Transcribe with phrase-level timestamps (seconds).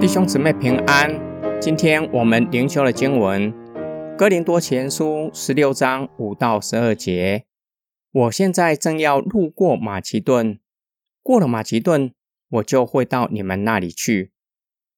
[0.00, 1.10] 弟兄姊妹平安，
[1.60, 3.52] 今天我们灵修的经文
[4.16, 7.44] 《哥林多前书》十六章五到十二节。
[8.10, 10.58] 我现在正要路过马其顿，
[11.22, 12.12] 过了马其顿，
[12.50, 14.32] 我就会到你们那里去。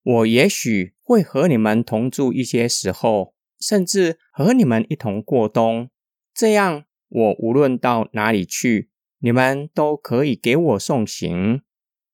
[0.03, 5.91] 我也许会和你们同住一些时候，甚至和你们一同过冬。
[6.35, 11.63] 这样，我无论到哪里去，你们都可以给我送行。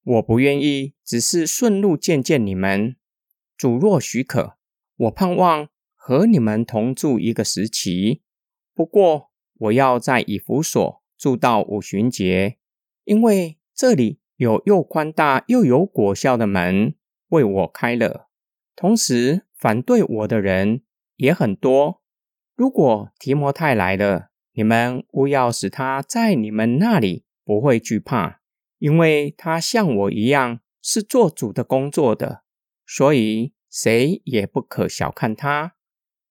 [0.03, 2.97] 我不愿意，只是顺路见见你们。
[3.57, 4.57] 主若许可，
[4.97, 8.23] 我盼望和你们同住一个时期。
[8.75, 12.57] 不过，我要在以弗所住到五旬节，
[13.05, 16.95] 因为这里有又宽大又有果效的门
[17.29, 18.31] 为我开了。
[18.75, 20.83] 同时，反对我的人
[21.17, 22.01] 也很多。
[22.57, 28.41] 如果提摩太来了，你们勿要使他在你们那里不会惧怕。
[28.79, 32.45] 因为他像我一样是做主的工作的，
[32.87, 35.75] 所以谁也不可小看他。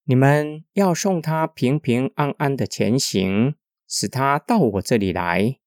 [0.05, 3.53] 你们要送他平平安安的前行，
[3.88, 5.59] 使他到我这里来，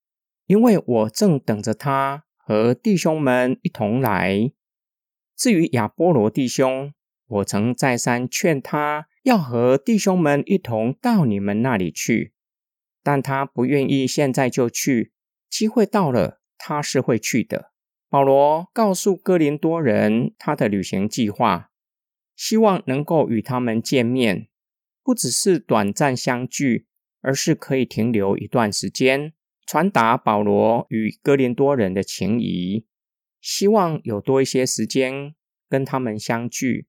[0.47, 4.51] 因为我正等着他和弟兄们一同来。
[5.37, 6.93] 至于亚波罗弟兄，
[7.29, 12.33] 我曾再三劝他要和弟兄们一同到你们那里去，
[13.03, 15.13] 但他不愿意现在就去。
[15.51, 16.41] 机会到了。
[16.65, 17.73] 他是会去的。
[18.09, 21.73] 保罗告诉哥林多人他的旅行计划，
[22.37, 24.47] 希望能够与他们见面，
[25.03, 26.87] 不只是短暂相聚，
[27.21, 29.33] 而是可以停留一段时间，
[29.67, 32.87] 传达保罗与哥林多人的情谊。
[33.41, 35.35] 希望有多一些时间
[35.69, 36.87] 跟他们相聚，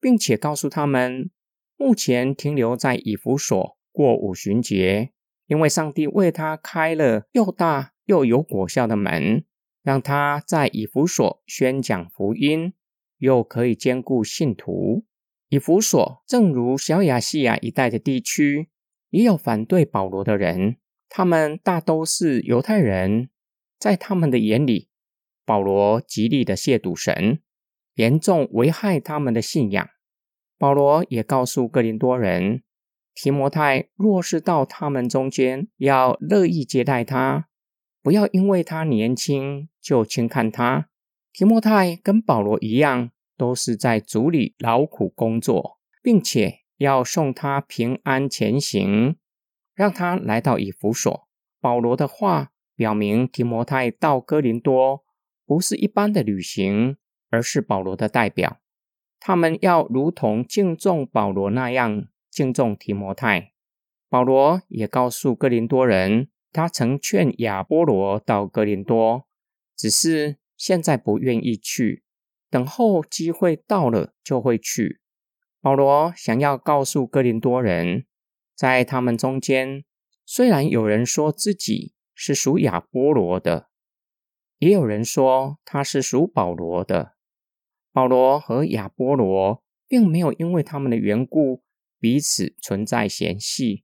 [0.00, 1.30] 并且告诉他们，
[1.76, 5.12] 目前停留在以弗所过五旬节，
[5.46, 7.92] 因为上帝为他开了又大。
[8.06, 9.46] 又有果效的门，
[9.82, 12.74] 让他在以弗所宣讲福音，
[13.16, 15.06] 又可以兼顾信徒。
[15.48, 18.68] 以弗所正如小亚细亚一带的地区，
[19.08, 20.76] 也有反对保罗的人，
[21.08, 23.30] 他们大都是犹太人，
[23.78, 24.90] 在他们的眼里，
[25.46, 27.40] 保罗极力的亵渎神，
[27.94, 29.88] 严重危害他们的信仰。
[30.58, 32.62] 保罗也告诉哥林多人，
[33.14, 37.48] 提摩太若是到他们中间，要乐意接待他。
[38.02, 40.88] 不要因为他年轻就轻看他。
[41.32, 49.16] 提摩太跟保罗一样，都是在主里劳苦工作，并且要送他平安前行，
[49.74, 51.28] 让他来到以弗所。
[51.60, 55.04] 保罗的话表明，提摩太到哥林多
[55.46, 56.96] 不是一般的旅行，
[57.30, 58.58] 而是保罗的代表。
[59.18, 63.52] 他们要如同敬重保罗那样敬重提摩太。
[64.08, 66.28] 保罗也告诉哥林多人。
[66.52, 69.26] 他曾劝亚波罗到格林多，
[69.76, 72.04] 只是现在不愿意去，
[72.48, 75.00] 等候机会到了就会去。
[75.60, 78.06] 保罗想要告诉哥林多人，
[78.54, 79.84] 在他们中间，
[80.24, 83.68] 虽然有人说自己是属亚波罗的，
[84.58, 87.16] 也有人说他是属保罗的。
[87.92, 91.64] 保罗和亚波罗并没有因为他们的缘故
[92.04, 93.82] 彼此存在嫌隙，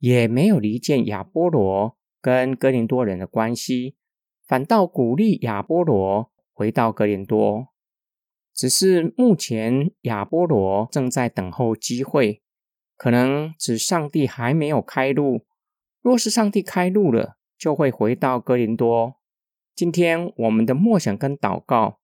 [0.00, 1.96] 也没有离间亚波罗。
[2.20, 3.94] 跟哥林多人的关系，
[4.44, 7.68] 反倒鼓励亚波罗回到哥林多。
[8.52, 12.42] 只是目前亚波罗正在等候机会，
[12.96, 15.46] 可能指上帝还没有开路。
[16.02, 19.14] 若是上帝开路了，就会回到哥林多。
[19.76, 22.00] 今天我们的默想跟祷告，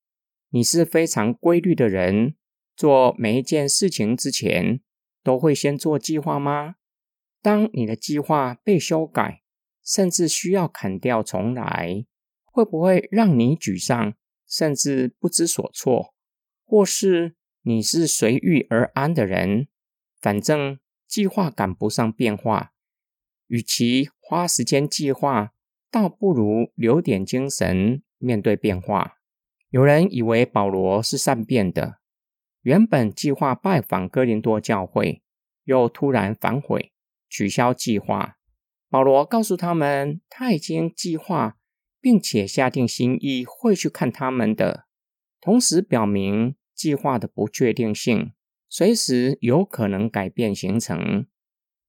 [0.51, 2.37] 你是非常规律的人，
[2.77, 4.81] 做每一件事情之前，
[5.27, 6.77] 都会先做计划吗？
[7.43, 9.43] 当你的计划被修改，
[9.83, 12.07] 甚至需要砍掉重来，
[12.45, 14.15] 会不会让你沮丧，
[14.47, 16.15] 甚至不知所措？
[16.65, 19.67] 或是你是随遇而安的人，
[20.21, 20.79] 反正
[21.09, 22.73] 计划赶不上变化，
[23.49, 25.53] 与其花时间计划，
[25.91, 29.17] 倒不如留点精神面对变化。
[29.71, 31.99] 有人以为保罗是善变的，
[32.67, 35.23] 原本计划拜访哥林多教会，
[35.63, 36.91] 又突然反悔，
[37.29, 38.39] 取消计划。
[38.91, 41.59] 保罗告诉他们，他已经计划，
[42.01, 44.87] 并且下定心意会去看他们的，
[45.41, 48.33] 同时表明计划的不确定性，
[48.69, 51.29] 随时有可能改变行程。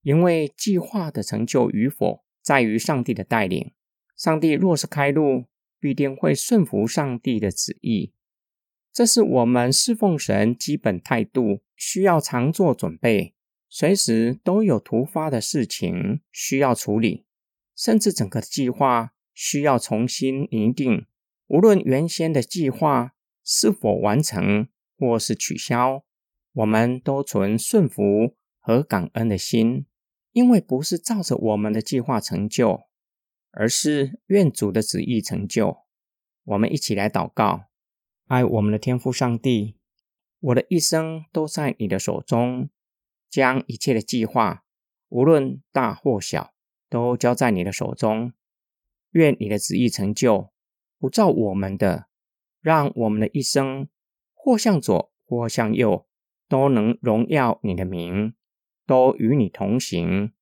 [0.04, 3.72] 因为计划的成就与否在于上帝的带领，
[4.16, 5.46] 上帝若是开路，
[5.80, 8.14] 必定会顺服上帝的旨意。
[8.98, 13.36] 这是我们侍奉神基本态度，需要常做准备。
[13.70, 17.28] 随时都有突发的事情需要处理，
[17.76, 21.06] 甚至整个计划需要重新拟定。
[21.46, 23.14] 无论原先的计划
[23.46, 24.68] 是否完成
[24.98, 26.04] 或是取消，
[26.54, 29.86] 我们都存顺服和感恩的心，
[30.32, 32.86] 因为不是照着我们的计划成就，
[33.52, 35.78] 而是愿主的旨意成就。
[36.46, 37.66] 我们一起来祷告：
[38.28, 39.78] 爱我们的天父上帝，
[40.42, 42.70] 我的一生都在你的手中，
[43.30, 44.66] 将一切的计划，
[45.08, 46.54] 无论大或小，
[46.90, 48.34] 都交在你的手中。
[49.12, 50.52] 愿你的旨意成就。
[51.00, 52.08] 不照我们的，
[52.60, 53.88] 让我们的一生
[54.34, 56.06] 或向左或向右，
[56.50, 58.34] 都能荣耀你的名，
[58.86, 60.34] 都与你同行，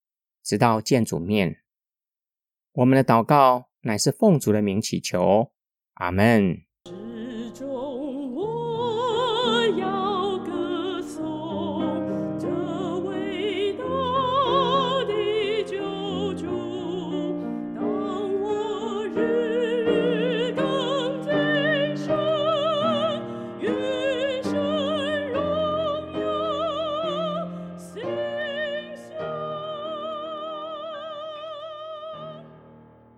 [0.41, 1.61] 直到见主面。
[2.71, 5.51] 我们的祷告乃是奉主的名祈求，
[5.93, 6.63] 阿门。